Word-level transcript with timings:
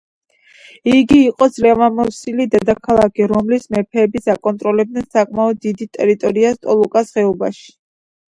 იგი 0.91 1.17
იყო 1.25 1.47
ძლევამოსილი 1.57 2.47
დედაქალაქი, 2.55 3.27
რომლის 3.33 3.67
მეფეებიც 3.75 4.31
აკონტროლებდნენ 4.35 5.07
საკმაოდ 5.19 5.61
დიდ 5.67 5.85
ტერიტორიას 5.99 6.59
ტოლუკას 6.67 7.15
ხეობაში. 7.21 7.65